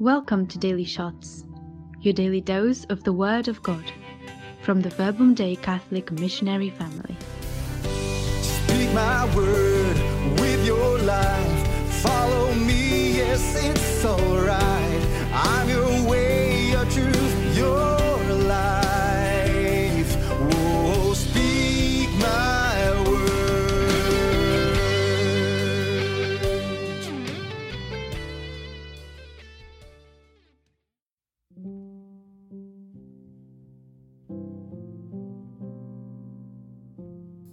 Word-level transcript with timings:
Welcome 0.00 0.46
to 0.48 0.58
Daily 0.58 0.84
Shots, 0.84 1.44
your 2.00 2.14
daily 2.14 2.40
dose 2.40 2.84
of 2.86 3.04
the 3.04 3.12
Word 3.12 3.48
of 3.48 3.62
God 3.62 3.84
from 4.62 4.80
the 4.80 4.90
Verbum 4.90 5.34
Dei 5.34 5.56
Catholic 5.56 6.10
Missionary 6.12 6.70
Family. 6.70 7.16
Speak 7.82 8.92
my 8.92 9.36
word 9.36 10.40
with 10.40 10.66
your 10.66 10.98
life. 10.98 12.02
Follow 12.02 12.54
me, 12.54 13.16
yes, 13.16 13.64
it's 13.64 14.04
alright. 14.04 14.87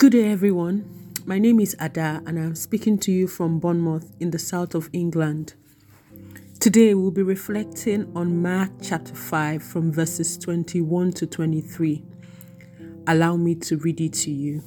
Good 0.05 0.11
day, 0.11 0.31
everyone. 0.31 0.87
My 1.25 1.39
name 1.39 1.59
is 1.59 1.75
Ada, 1.81 2.21
and 2.27 2.37
I'm 2.37 2.53
speaking 2.53 2.99
to 2.99 3.11
you 3.11 3.27
from 3.27 3.57
Bournemouth 3.57 4.15
in 4.19 4.29
the 4.29 4.37
south 4.37 4.75
of 4.75 4.87
England. 4.93 5.55
Today, 6.59 6.93
we'll 6.93 7.09
be 7.09 7.23
reflecting 7.23 8.11
on 8.15 8.39
Mark 8.39 8.69
chapter 8.83 9.15
5 9.15 9.63
from 9.63 9.91
verses 9.91 10.37
21 10.37 11.13
to 11.13 11.25
23. 11.25 12.03
Allow 13.07 13.37
me 13.37 13.55
to 13.55 13.77
read 13.77 13.99
it 13.99 14.13
to 14.13 14.29
you. 14.29 14.61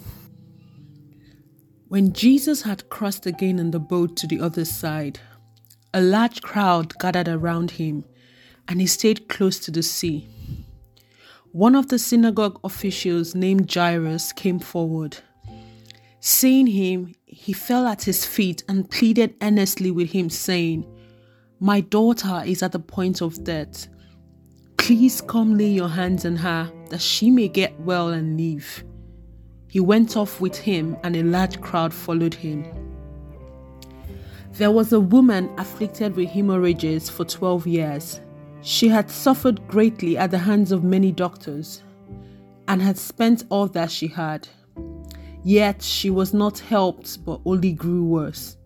When 1.86 2.12
Jesus 2.12 2.62
had 2.62 2.88
crossed 2.88 3.24
again 3.24 3.60
in 3.60 3.70
the 3.70 3.78
boat 3.78 4.16
to 4.16 4.26
the 4.26 4.40
other 4.40 4.64
side, 4.64 5.20
a 5.94 6.00
large 6.00 6.42
crowd 6.42 6.98
gathered 6.98 7.28
around 7.28 7.70
him, 7.70 8.04
and 8.66 8.80
he 8.80 8.88
stayed 8.88 9.28
close 9.28 9.60
to 9.60 9.70
the 9.70 9.84
sea. 9.84 10.28
One 11.52 11.76
of 11.76 11.90
the 11.90 11.98
synagogue 12.00 12.58
officials 12.64 13.36
named 13.36 13.72
Jairus 13.72 14.32
came 14.32 14.58
forward. 14.58 15.18
Seeing 16.20 16.66
him, 16.66 17.14
he 17.26 17.52
fell 17.52 17.86
at 17.86 18.02
his 18.02 18.24
feet 18.24 18.64
and 18.68 18.90
pleaded 18.90 19.34
earnestly 19.40 19.90
with 19.90 20.10
him, 20.10 20.30
saying, 20.30 20.84
My 21.60 21.80
daughter 21.80 22.42
is 22.44 22.62
at 22.62 22.72
the 22.72 22.80
point 22.80 23.20
of 23.22 23.44
death. 23.44 23.88
Please 24.76 25.20
come 25.20 25.56
lay 25.56 25.68
your 25.68 25.88
hands 25.88 26.24
on 26.24 26.36
her, 26.36 26.72
that 26.90 27.00
she 27.00 27.30
may 27.30 27.48
get 27.48 27.78
well 27.80 28.08
and 28.08 28.38
live. 28.40 28.84
He 29.68 29.80
went 29.80 30.16
off 30.16 30.40
with 30.40 30.56
him, 30.56 30.96
and 31.04 31.14
a 31.14 31.22
large 31.22 31.60
crowd 31.60 31.94
followed 31.94 32.34
him. 32.34 32.64
There 34.52 34.72
was 34.72 34.92
a 34.92 34.98
woman 34.98 35.50
afflicted 35.56 36.16
with 36.16 36.30
hemorrhages 36.30 37.08
for 37.08 37.24
12 37.24 37.66
years. 37.66 38.20
She 38.62 38.88
had 38.88 39.08
suffered 39.08 39.66
greatly 39.68 40.18
at 40.18 40.32
the 40.32 40.38
hands 40.38 40.72
of 40.72 40.82
many 40.82 41.12
doctors 41.12 41.82
and 42.66 42.82
had 42.82 42.98
spent 42.98 43.44
all 43.50 43.68
that 43.68 43.90
she 43.90 44.08
had. 44.08 44.48
Yet 45.44 45.82
she 45.82 46.10
was 46.10 46.34
not 46.34 46.58
helped, 46.58 47.24
but 47.24 47.40
only 47.44 47.72
grew 47.72 48.04
worse. 48.04 48.56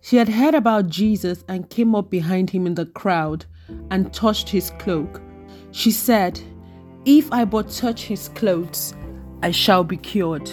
She 0.00 0.16
had 0.16 0.28
heard 0.28 0.54
about 0.54 0.88
Jesus 0.88 1.44
and 1.48 1.68
came 1.68 1.94
up 1.94 2.10
behind 2.10 2.50
him 2.50 2.66
in 2.66 2.74
the 2.74 2.86
crowd 2.86 3.44
and 3.90 4.12
touched 4.12 4.48
his 4.48 4.70
cloak. 4.78 5.20
She 5.72 5.90
said, 5.90 6.40
If 7.04 7.32
I 7.32 7.44
but 7.44 7.70
touch 7.70 8.04
his 8.04 8.28
clothes, 8.30 8.94
I 9.42 9.50
shall 9.50 9.84
be 9.84 9.96
cured. 9.96 10.50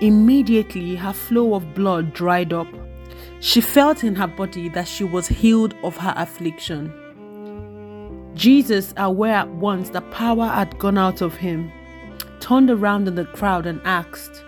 Immediately 0.00 0.96
her 0.96 1.12
flow 1.12 1.54
of 1.54 1.74
blood 1.74 2.12
dried 2.12 2.52
up. 2.52 2.68
She 3.40 3.60
felt 3.60 4.04
in 4.04 4.14
her 4.16 4.26
body 4.26 4.68
that 4.70 4.88
she 4.88 5.04
was 5.04 5.26
healed 5.28 5.74
of 5.82 5.96
her 5.96 6.12
affliction. 6.16 6.92
Jesus, 8.34 8.92
aware 8.98 9.34
at 9.34 9.48
once 9.48 9.88
that 9.90 10.10
power 10.10 10.46
had 10.46 10.78
gone 10.78 10.98
out 10.98 11.22
of 11.22 11.34
him, 11.36 11.72
turned 12.40 12.70
around 12.70 13.08
in 13.08 13.14
the 13.14 13.24
crowd 13.24 13.66
and 13.66 13.80
asked, 13.84 14.44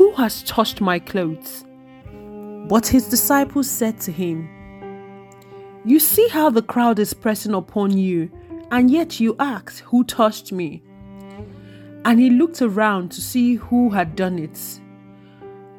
Who 0.00 0.12
has 0.12 0.42
touched 0.44 0.80
my 0.80 0.98
clothes? 0.98 1.66
But 2.70 2.86
his 2.86 3.06
disciples 3.06 3.68
said 3.68 4.00
to 4.00 4.10
him, 4.10 4.48
You 5.84 6.00
see 6.00 6.26
how 6.28 6.48
the 6.48 6.62
crowd 6.62 6.98
is 6.98 7.12
pressing 7.12 7.52
upon 7.52 7.98
you, 7.98 8.30
and 8.70 8.90
yet 8.90 9.20
you 9.20 9.36
ask, 9.38 9.82
Who 9.82 10.04
touched 10.04 10.52
me? 10.52 10.82
And 12.06 12.18
he 12.18 12.30
looked 12.30 12.62
around 12.62 13.12
to 13.12 13.20
see 13.20 13.56
who 13.56 13.90
had 13.90 14.16
done 14.16 14.38
it. 14.38 14.80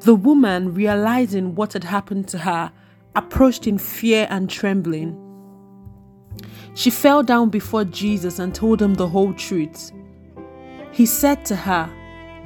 The 0.02 0.14
woman, 0.14 0.72
realizing 0.72 1.56
what 1.56 1.72
had 1.72 1.82
happened 1.82 2.28
to 2.28 2.38
her, 2.38 2.70
approached 3.16 3.66
in 3.66 3.76
fear 3.76 4.28
and 4.30 4.48
trembling. 4.48 5.18
She 6.74 6.90
fell 6.90 7.24
down 7.24 7.50
before 7.50 7.84
Jesus 7.84 8.38
and 8.38 8.54
told 8.54 8.80
him 8.80 8.94
the 8.94 9.08
whole 9.08 9.34
truth. 9.34 9.90
He 10.92 11.06
said 11.06 11.44
to 11.46 11.56
her, 11.56 11.92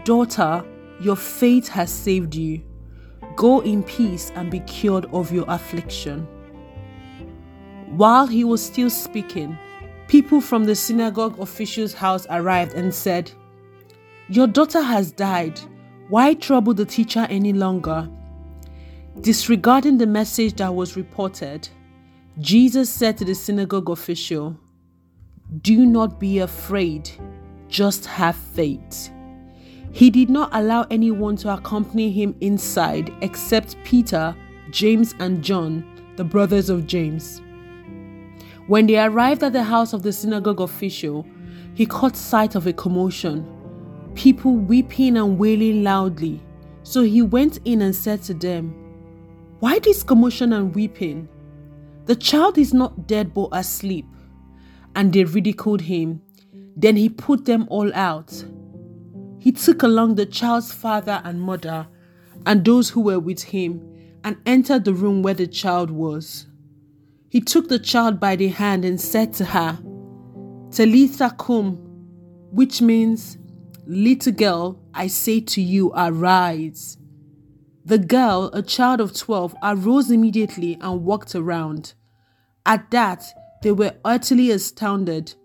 Daughter, 0.04 0.64
your 1.00 1.16
faith 1.16 1.68
has 1.68 1.90
saved 1.90 2.34
you. 2.34 2.62
Go 3.34 3.60
in 3.60 3.82
peace 3.82 4.32
and 4.34 4.50
be 4.50 4.60
cured 4.60 5.06
of 5.06 5.32
your 5.32 5.44
affliction. 5.48 6.26
While 7.88 8.26
he 8.26 8.44
was 8.44 8.64
still 8.64 8.90
speaking, 8.90 9.58
people 10.08 10.40
from 10.40 10.64
the 10.64 10.74
synagogue 10.74 11.38
official's 11.38 11.92
house 11.92 12.26
arrived 12.30 12.74
and 12.74 12.94
said, 12.94 13.30
Your 14.28 14.46
daughter 14.46 14.82
has 14.82 15.12
died. 15.12 15.60
Why 16.08 16.34
trouble 16.34 16.74
the 16.74 16.84
teacher 16.84 17.26
any 17.28 17.52
longer? 17.52 18.08
Disregarding 19.20 19.98
the 19.98 20.06
message 20.06 20.54
that 20.56 20.74
was 20.74 20.96
reported, 20.96 21.68
Jesus 22.38 22.90
said 22.90 23.16
to 23.18 23.24
the 23.24 23.34
synagogue 23.34 23.90
official, 23.90 24.58
Do 25.62 25.86
not 25.86 26.20
be 26.20 26.40
afraid, 26.40 27.10
just 27.68 28.06
have 28.06 28.36
faith. 28.36 29.10
He 29.92 30.10
did 30.10 30.28
not 30.28 30.50
allow 30.52 30.86
anyone 30.90 31.36
to 31.36 31.54
accompany 31.54 32.10
him 32.10 32.36
inside 32.40 33.12
except 33.22 33.76
Peter, 33.84 34.36
James, 34.70 35.14
and 35.18 35.42
John, 35.42 35.84
the 36.16 36.24
brothers 36.24 36.68
of 36.68 36.86
James. 36.86 37.40
When 38.66 38.86
they 38.86 38.98
arrived 38.98 39.42
at 39.42 39.52
the 39.52 39.62
house 39.62 39.92
of 39.92 40.02
the 40.02 40.12
synagogue 40.12 40.60
official, 40.60 41.24
he 41.74 41.86
caught 41.86 42.16
sight 42.16 42.54
of 42.54 42.66
a 42.66 42.72
commotion, 42.72 43.46
people 44.14 44.56
weeping 44.56 45.16
and 45.16 45.38
wailing 45.38 45.84
loudly. 45.84 46.42
So 46.82 47.02
he 47.02 47.22
went 47.22 47.58
in 47.64 47.82
and 47.82 47.94
said 47.94 48.22
to 48.24 48.34
them, 48.34 48.74
Why 49.60 49.78
this 49.78 50.02
commotion 50.02 50.52
and 50.52 50.74
weeping? 50.74 51.28
The 52.06 52.16
child 52.16 52.58
is 52.58 52.72
not 52.72 53.06
dead 53.06 53.34
but 53.34 53.48
asleep. 53.52 54.06
And 54.94 55.12
they 55.12 55.24
ridiculed 55.24 55.82
him. 55.82 56.22
Then 56.76 56.96
he 56.96 57.08
put 57.08 57.44
them 57.44 57.66
all 57.68 57.92
out. 57.94 58.44
He 59.46 59.52
took 59.52 59.84
along 59.84 60.16
the 60.16 60.26
child's 60.26 60.72
father 60.72 61.22
and 61.22 61.40
mother 61.40 61.86
and 62.46 62.64
those 62.64 62.90
who 62.90 63.00
were 63.00 63.20
with 63.20 63.44
him 63.44 63.80
and 64.24 64.38
entered 64.44 64.84
the 64.84 64.92
room 64.92 65.22
where 65.22 65.34
the 65.34 65.46
child 65.46 65.88
was. 65.88 66.48
He 67.28 67.40
took 67.40 67.68
the 67.68 67.78
child 67.78 68.18
by 68.18 68.34
the 68.34 68.48
hand 68.48 68.84
and 68.84 69.00
said 69.00 69.32
to 69.34 69.44
her, 69.44 69.78
Talitha 70.72 71.36
cum, 71.38 71.76
which 72.50 72.82
means, 72.82 73.38
Little 73.86 74.32
girl, 74.32 74.80
I 74.92 75.06
say 75.06 75.38
to 75.42 75.62
you, 75.62 75.92
arise. 75.94 76.98
The 77.84 77.98
girl, 77.98 78.50
a 78.52 78.62
child 78.62 79.00
of 79.00 79.16
12, 79.16 79.54
arose 79.62 80.10
immediately 80.10 80.76
and 80.80 81.04
walked 81.04 81.36
around. 81.36 81.94
At 82.66 82.90
that, 82.90 83.22
they 83.62 83.70
were 83.70 83.94
utterly 84.04 84.50
astounded. 84.50 85.36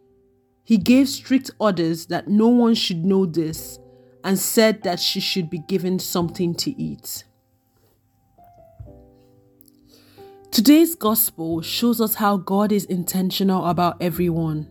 He 0.64 0.78
gave 0.78 1.08
strict 1.08 1.52
orders 1.60 2.08
that 2.08 2.28
no 2.28 2.48
one 2.48 2.74
should 2.74 3.06
know 3.06 3.28
this 3.28 3.78
and 4.24 4.38
said 4.38 4.84
that 4.84 5.00
she 5.00 5.20
should 5.20 5.50
be 5.50 5.60
given 5.60 6.00
something 6.00 6.54
to 6.56 6.72
eat. 6.82 7.24
Today's 10.52 10.96
gospel 10.96 11.62
shows 11.62 12.02
us 12.02 12.16
how 12.16 12.38
God 12.38 12.72
is 12.72 12.86
intentional 12.86 13.66
about 13.66 13.98
everyone. 14.02 14.68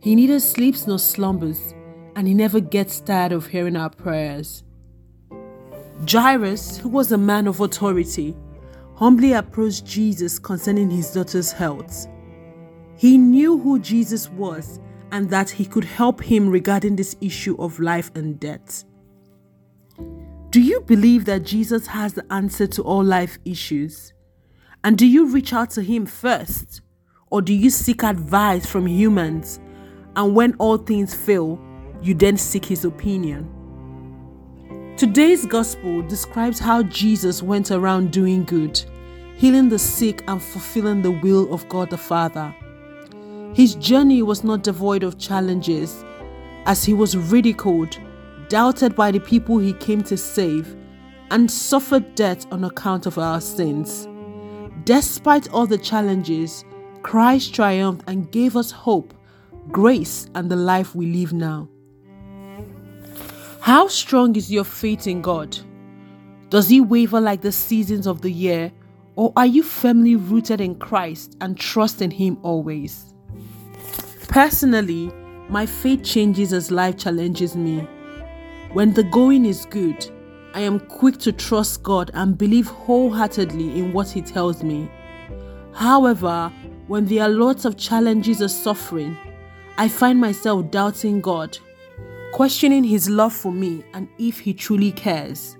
He 0.00 0.14
neither 0.14 0.40
sleeps 0.40 0.86
nor 0.86 0.98
slumbers, 0.98 1.74
and 2.14 2.26
he 2.26 2.32
never 2.32 2.60
gets 2.60 3.00
tired 3.00 3.32
of 3.32 3.48
hearing 3.48 3.76
our 3.76 3.90
prayers. 3.90 4.62
Jairus, 6.08 6.78
who 6.78 6.88
was 6.88 7.12
a 7.12 7.18
man 7.18 7.46
of 7.46 7.60
authority, 7.60 8.34
humbly 8.94 9.32
approached 9.32 9.84
Jesus 9.84 10.38
concerning 10.38 10.90
his 10.90 11.12
daughter's 11.12 11.52
health. 11.52 12.06
He 12.96 13.18
knew 13.18 13.58
who 13.58 13.78
Jesus 13.78 14.30
was 14.30 14.80
and 15.16 15.30
that 15.30 15.48
he 15.48 15.64
could 15.64 15.84
help 15.84 16.22
him 16.22 16.46
regarding 16.46 16.94
this 16.94 17.16
issue 17.22 17.56
of 17.58 17.80
life 17.80 18.10
and 18.14 18.38
death. 18.38 18.84
Do 20.50 20.60
you 20.60 20.82
believe 20.82 21.24
that 21.24 21.42
Jesus 21.42 21.86
has 21.86 22.12
the 22.12 22.30
answer 22.30 22.66
to 22.66 22.82
all 22.82 23.02
life 23.02 23.38
issues? 23.46 24.12
And 24.84 24.98
do 24.98 25.06
you 25.06 25.32
reach 25.32 25.54
out 25.54 25.70
to 25.70 25.82
him 25.82 26.04
first? 26.04 26.82
Or 27.30 27.40
do 27.40 27.54
you 27.54 27.70
seek 27.70 28.02
advice 28.02 28.66
from 28.66 28.86
humans? 28.86 29.58
And 30.16 30.34
when 30.34 30.54
all 30.58 30.76
things 30.76 31.14
fail, 31.14 31.58
you 32.02 32.12
then 32.12 32.36
seek 32.36 32.66
his 32.66 32.84
opinion? 32.84 33.50
Today's 34.98 35.46
gospel 35.46 36.02
describes 36.02 36.58
how 36.58 36.82
Jesus 36.82 37.42
went 37.42 37.70
around 37.70 38.12
doing 38.12 38.44
good, 38.44 38.78
healing 39.38 39.70
the 39.70 39.78
sick 39.78 40.22
and 40.28 40.42
fulfilling 40.42 41.00
the 41.00 41.12
will 41.12 41.50
of 41.54 41.66
God 41.70 41.88
the 41.88 41.96
Father. 41.96 42.54
His 43.54 43.74
journey 43.76 44.22
was 44.22 44.44
not 44.44 44.62
devoid 44.62 45.02
of 45.02 45.18
challenges, 45.18 46.04
as 46.66 46.84
he 46.84 46.92
was 46.92 47.16
ridiculed, 47.16 47.98
doubted 48.48 48.94
by 48.94 49.10
the 49.10 49.20
people 49.20 49.58
he 49.58 49.72
came 49.74 50.02
to 50.02 50.16
save, 50.16 50.76
and 51.30 51.50
suffered 51.50 52.14
death 52.14 52.46
on 52.52 52.64
account 52.64 53.06
of 53.06 53.18
our 53.18 53.40
sins. 53.40 54.08
Despite 54.84 55.50
all 55.50 55.66
the 55.66 55.78
challenges, 55.78 56.64
Christ 57.02 57.54
triumphed 57.54 58.04
and 58.06 58.30
gave 58.30 58.56
us 58.56 58.70
hope, 58.70 59.14
grace, 59.72 60.28
and 60.34 60.50
the 60.50 60.56
life 60.56 60.94
we 60.94 61.06
live 61.06 61.32
now. 61.32 61.68
How 63.60 63.88
strong 63.88 64.36
is 64.36 64.52
your 64.52 64.62
faith 64.62 65.08
in 65.08 65.22
God? 65.22 65.58
Does 66.50 66.68
He 66.68 66.80
waver 66.80 67.20
like 67.20 67.40
the 67.40 67.50
seasons 67.50 68.06
of 68.06 68.22
the 68.22 68.30
year, 68.30 68.70
or 69.16 69.32
are 69.36 69.46
you 69.46 69.64
firmly 69.64 70.14
rooted 70.14 70.60
in 70.60 70.76
Christ 70.76 71.36
and 71.40 71.58
trust 71.58 72.00
in 72.00 72.12
Him 72.12 72.38
always? 72.42 73.12
Personally, 74.36 75.10
my 75.48 75.64
faith 75.64 76.02
changes 76.02 76.52
as 76.52 76.70
life 76.70 76.98
challenges 76.98 77.56
me. 77.56 77.88
When 78.74 78.92
the 78.92 79.04
going 79.04 79.46
is 79.46 79.64
good, 79.64 80.10
I 80.52 80.60
am 80.60 80.78
quick 80.78 81.16
to 81.20 81.32
trust 81.32 81.82
God 81.82 82.10
and 82.12 82.36
believe 82.36 82.66
wholeheartedly 82.66 83.78
in 83.78 83.94
what 83.94 84.10
He 84.10 84.20
tells 84.20 84.62
me. 84.62 84.90
However, 85.72 86.52
when 86.86 87.06
there 87.06 87.22
are 87.22 87.30
lots 87.30 87.64
of 87.64 87.78
challenges 87.78 88.42
or 88.42 88.48
suffering, 88.48 89.16
I 89.78 89.88
find 89.88 90.20
myself 90.20 90.70
doubting 90.70 91.22
God, 91.22 91.56
questioning 92.34 92.84
His 92.84 93.08
love 93.08 93.32
for 93.32 93.50
me 93.50 93.84
and 93.94 94.06
if 94.18 94.38
He 94.38 94.52
truly 94.52 94.92
cares. 94.92 95.56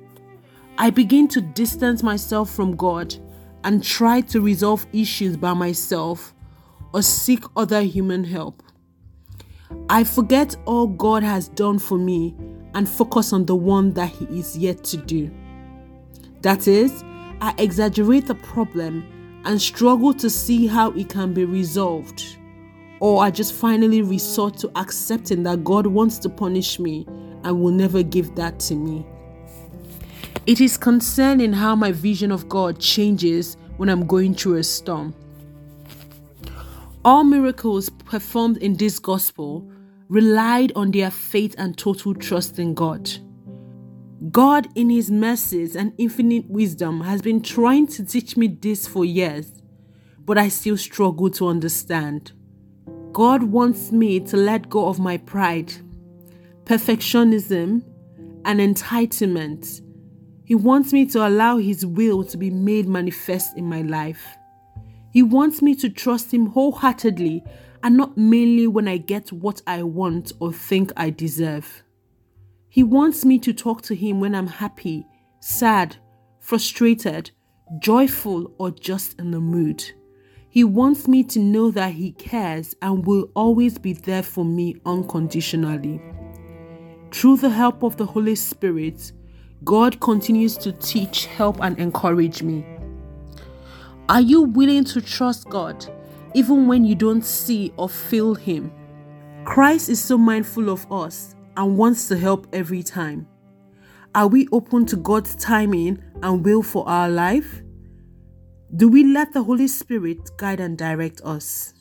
I 0.77 0.91
begin 0.91 1.29
to 1.29 1.41
distance 1.41 2.03
myself 2.03 2.51
from 2.51 2.77
God 2.77 3.17
and 3.65 3.83
try 3.83 4.21
to 4.21 4.43
resolve 4.43 4.87
issues 4.93 5.39
by 5.39 5.55
myself 5.55 6.35
or 6.93 7.01
seek 7.01 7.43
other 7.57 7.81
human 7.81 8.25
help. 8.25 8.63
I 9.89 10.05
forget 10.05 10.57
all 10.65 10.87
God 10.87 11.23
has 11.23 11.49
done 11.49 11.79
for 11.79 11.99
me 11.99 12.35
and 12.75 12.89
focus 12.89 13.33
on 13.33 13.47
the 13.47 13.57
one 13.57 13.93
that 13.95 14.11
He 14.11 14.25
is 14.39 14.57
yet 14.57 14.85
to 14.85 14.97
do. 14.97 15.31
That 16.43 16.69
is, 16.69 17.03
I 17.41 17.55
exaggerate 17.59 18.27
the 18.27 18.35
problem 18.35 19.43
and 19.45 19.61
struggle 19.61 20.13
to 20.15 20.29
see 20.29 20.67
how 20.67 20.91
it 20.93 21.09
can 21.09 21.33
be 21.33 21.45
resolved. 21.45 22.25
Or 23.01 23.23
I 23.23 23.31
just 23.31 23.55
finally 23.55 24.03
resort 24.03 24.57
to 24.59 24.71
accepting 24.77 25.43
that 25.45 25.65
God 25.65 25.87
wants 25.87 26.19
to 26.19 26.29
punish 26.29 26.79
me 26.79 27.07
and 27.45 27.61
will 27.61 27.73
never 27.73 28.03
give 28.03 28.35
that 28.37 28.59
to 28.61 28.75
me. 28.75 29.07
It 30.47 30.61
is 30.61 30.77
concerning 30.77 31.53
how 31.53 31.75
my 31.75 31.93
vision 31.93 32.31
of 32.31 32.49
God 32.49 32.79
changes 32.79 33.57
when 33.77 33.89
I'm 33.89 34.07
going 34.07 34.35
through 34.35 34.57
a 34.57 34.65
storm. 34.65 35.15
All 37.07 37.23
miracles 37.23 37.89
performed 37.89 38.57
in 38.57 38.77
this 38.79 38.99
gospel 38.99 39.71
relied 40.09 40.73
on 40.75 40.91
their 40.91 41.13
faith 41.13 41.55
and 41.57 41.79
total 41.79 42.15
trust 42.15 42.59
in 42.59 42.75
God. 42.75 43.09
God, 44.33 44.67
in 44.75 44.91
His 44.91 45.09
mercies 45.09 45.77
and 45.77 45.93
infinite 45.99 46.51
wisdom, 46.51 47.03
has 47.03 47.23
been 47.23 47.43
trying 47.43 47.87
to 47.87 48.05
teach 48.05 48.37
me 48.37 48.49
this 48.49 48.89
for 48.89 49.05
years, 49.05 49.63
but 50.25 50.37
I 50.37 50.49
still 50.49 50.77
struggle 50.77 51.31
to 51.31 51.47
understand. 51.47 52.33
God 53.13 53.45
wants 53.45 53.93
me 53.93 54.19
to 54.19 54.37
let 54.37 54.69
go 54.69 54.89
of 54.89 54.99
my 54.99 55.17
pride, 55.17 55.73
perfectionism, 56.65 57.85
and 58.45 58.59
entitlement. 58.59 59.81
He 60.45 60.57
wants 60.57 60.93
me 60.93 61.07
to 61.07 61.25
allow 61.25 61.59
His 61.59 61.87
will 61.87 62.25
to 62.25 62.37
be 62.37 62.51
made 62.51 62.89
manifest 62.89 63.57
in 63.57 63.69
my 63.69 63.83
life. 63.83 64.27
He 65.17 65.23
wants 65.23 65.63
me 65.63 65.75
to 65.77 65.89
trust 65.89 66.35
Him 66.35 66.49
wholeheartedly 66.49 67.43
and 67.83 67.97
not 67.97 68.19
mainly 68.19 68.67
when 68.67 68.87
I 68.87 68.99
get 68.99 69.33
what 69.33 69.63
I 69.67 69.83
want 69.83 70.33
or 70.41 70.53
think 70.53 70.93
I 70.95 71.09
deserve. 71.09 71.83
He 72.69 72.83
wants 72.83 73.25
me 73.25 73.39
to 73.39 73.55
talk 73.55 73.81
to 73.85 73.95
Him 73.95 74.21
when 74.21 74.35
I'm 74.35 74.47
happy, 74.47 75.07
sad, 75.41 75.97
frustrated, 76.39 77.31
joyful, 77.79 78.53
or 78.59 78.71
just 78.73 79.19
in 79.19 79.31
the 79.31 79.41
mood. 79.41 79.83
He 80.51 80.65
wants 80.65 81.09
me 81.09 81.25
to 81.25 81.39
know 81.39 81.71
that 81.71 81.95
He 81.95 82.13
cares 82.13 82.75
and 82.83 83.07
will 83.07 83.31
always 83.35 83.79
be 83.79 83.95
there 83.95 84.23
for 84.23 84.45
me 84.45 84.77
unconditionally. 84.85 85.99
Through 87.11 87.39
the 87.39 87.49
help 87.49 87.83
of 87.83 87.97
the 87.97 88.05
Holy 88.05 88.35
Spirit, 88.35 89.13
God 89.65 89.99
continues 90.01 90.59
to 90.59 90.73
teach, 90.73 91.25
help, 91.25 91.59
and 91.63 91.79
encourage 91.79 92.43
me. 92.43 92.67
Are 94.09 94.21
you 94.21 94.43
willing 94.43 94.85
to 94.85 95.01
trust 95.01 95.49
God 95.49 95.85
even 96.37 96.67
when 96.67 96.85
you 96.85 96.95
don't 96.95 97.25
see 97.25 97.73
or 97.79 97.89
feel 97.89 98.35
Him. 98.35 98.71
Christ 99.47 99.89
is 99.89 100.05
so 100.05 100.19
mindful 100.19 100.69
of 100.69 100.87
us 100.93 101.35
and 101.57 101.79
wants 101.79 102.09
to 102.09 102.19
help 102.19 102.47
every 102.53 102.83
time. 102.83 103.27
Are 104.15 104.29
we 104.29 104.47
open 104.53 104.85
to 104.87 104.97
God's 104.97 105.35
timing 105.37 106.03
and 106.23 106.45
will 106.45 106.63
for 106.63 106.87
our 106.87 107.09
life? 107.09 107.63
Do 108.77 108.87
we 108.87 109.05
let 109.05 109.33
the 109.33 109.43
Holy 109.43 109.67
Spirit 109.67 110.31
guide 110.37 110.61
and 110.61 110.77
direct 110.77 111.23
us? 111.25 111.73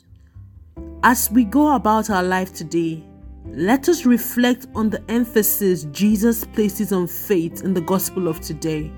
As 1.04 1.30
we 1.30 1.44
go 1.44 1.76
about 1.76 2.10
our 2.10 2.24
life 2.24 2.54
today, 2.54 3.04
let 3.48 3.90
us 3.90 4.06
reflect 4.06 4.68
on 4.74 4.90
the 4.90 5.04
emphasis 5.10 5.84
Jesus 5.92 6.46
places 6.46 6.94
on 6.94 7.08
faith 7.08 7.62
in 7.62 7.74
the 7.74 7.82
gospel 7.82 8.30
of 8.30 8.40
today. 8.40 8.90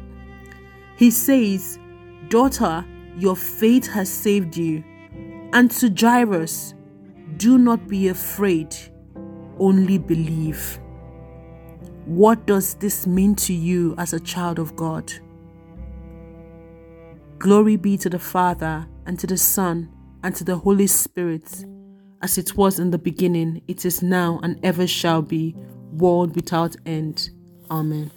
He 0.97 1.09
says, 1.09 1.79
Daughter, 2.29 2.85
your 3.17 3.35
faith 3.35 3.87
has 3.87 4.09
saved 4.09 4.55
you. 4.55 4.83
And 5.53 5.71
to 5.71 5.89
Jairus, 5.89 6.73
do 7.37 7.57
not 7.57 7.87
be 7.87 8.09
afraid, 8.09 8.75
only 9.59 9.97
believe. 9.97 10.79
What 12.05 12.45
does 12.45 12.75
this 12.75 13.07
mean 13.07 13.35
to 13.35 13.53
you 13.53 13.95
as 13.97 14.13
a 14.13 14.19
child 14.19 14.59
of 14.59 14.75
God? 14.75 15.11
Glory 17.39 17.75
be 17.75 17.97
to 17.97 18.09
the 18.09 18.19
Father, 18.19 18.87
and 19.05 19.19
to 19.19 19.27
the 19.27 19.37
Son, 19.37 19.89
and 20.23 20.35
to 20.35 20.43
the 20.43 20.57
Holy 20.57 20.87
Spirit, 20.87 21.65
as 22.21 22.37
it 22.37 22.57
was 22.57 22.79
in 22.79 22.89
the 22.91 22.97
beginning, 22.97 23.61
it 23.67 23.85
is 23.85 24.01
now, 24.01 24.39
and 24.41 24.59
ever 24.63 24.87
shall 24.87 25.21
be, 25.21 25.55
world 25.91 26.35
without 26.35 26.75
end. 26.85 27.29
Amen. 27.69 28.11